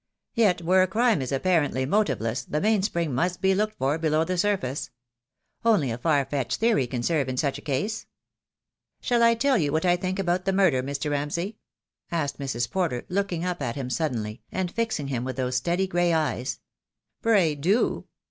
Yet 0.33 0.63
where 0.63 0.81
a 0.81 0.87
crime 0.87 1.21
is 1.21 1.31
apparently 1.31 1.85
motive 1.85 2.19
less 2.19 2.41
the 2.41 2.59
mainspring 2.59 3.13
must 3.13 3.39
be 3.39 3.53
looked 3.53 3.77
for 3.77 3.99
below 3.99 4.23
the 4.23 4.35
sur 4.35 4.57
face. 4.57 4.89
Only 5.63 5.91
a 5.91 5.99
far 5.99 6.25
fetched 6.25 6.59
theory 6.59 6.87
can 6.87 7.03
serve 7.03 7.29
in 7.29 7.37
such 7.37 7.59
a 7.59 7.61
case." 7.61 8.07
"Shall 8.99 9.21
I 9.21 9.35
tell 9.35 9.59
you 9.59 9.71
what 9.71 9.85
I 9.85 9.95
think 9.95 10.17
about 10.17 10.45
the 10.45 10.53
murder, 10.53 10.81
Mr. 10.81 11.11
Ramsay?" 11.11 11.59
asked 12.11 12.39
Mrs. 12.39 12.71
Porter, 12.71 13.05
looking 13.09 13.45
up 13.45 13.61
at 13.61 13.75
him 13.75 13.91
sud 13.91 14.13
denly, 14.13 14.39
and 14.51 14.71
fixing 14.71 15.09
him 15.09 15.23
with 15.23 15.35
those 15.35 15.57
steady 15.57 15.85
grey 15.85 16.13
eyes. 16.13 16.59
"Pray 17.21 17.53
do." 17.53 18.07